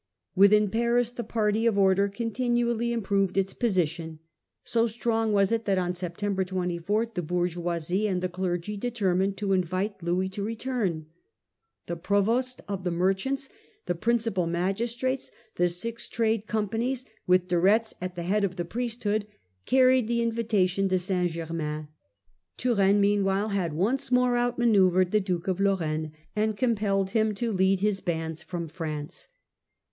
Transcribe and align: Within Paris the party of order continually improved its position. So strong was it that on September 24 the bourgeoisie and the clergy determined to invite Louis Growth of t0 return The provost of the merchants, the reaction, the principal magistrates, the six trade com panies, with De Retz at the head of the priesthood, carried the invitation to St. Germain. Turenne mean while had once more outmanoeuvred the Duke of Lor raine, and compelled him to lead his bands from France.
Within 0.33 0.71
Paris 0.71 1.11
the 1.11 1.23
party 1.23 1.67
of 1.67 1.77
order 1.77 2.09
continually 2.09 2.91
improved 2.91 3.37
its 3.37 3.53
position. 3.53 4.17
So 4.63 4.87
strong 4.87 5.31
was 5.31 5.51
it 5.51 5.65
that 5.65 5.77
on 5.77 5.93
September 5.93 6.43
24 6.43 7.05
the 7.13 7.21
bourgeoisie 7.21 8.07
and 8.07 8.19
the 8.19 8.27
clergy 8.27 8.77
determined 8.77 9.37
to 9.37 9.53
invite 9.53 10.01
Louis 10.01 10.27
Growth 10.27 10.37
of 10.39 10.43
t0 10.43 10.47
return 10.47 11.05
The 11.85 11.97
provost 11.97 12.61
of 12.67 12.83
the 12.83 12.89
merchants, 12.89 13.41
the 13.45 13.51
reaction, 13.51 13.83
the 13.85 13.93
principal 13.95 14.47
magistrates, 14.47 15.29
the 15.57 15.67
six 15.67 16.09
trade 16.09 16.47
com 16.47 16.67
panies, 16.69 17.05
with 17.27 17.47
De 17.49 17.59
Retz 17.59 17.93
at 18.01 18.15
the 18.15 18.23
head 18.23 18.43
of 18.43 18.55
the 18.55 18.65
priesthood, 18.65 19.27
carried 19.67 20.07
the 20.07 20.23
invitation 20.23 20.89
to 20.89 20.97
St. 20.97 21.29
Germain. 21.31 21.89
Turenne 22.57 22.99
mean 22.99 23.23
while 23.23 23.49
had 23.49 23.73
once 23.73 24.11
more 24.11 24.35
outmanoeuvred 24.35 25.11
the 25.11 25.19
Duke 25.19 25.47
of 25.47 25.59
Lor 25.59 25.75
raine, 25.77 26.11
and 26.35 26.57
compelled 26.57 27.11
him 27.11 27.35
to 27.35 27.51
lead 27.53 27.81
his 27.81 27.99
bands 28.01 28.41
from 28.41 28.67
France. 28.67 29.27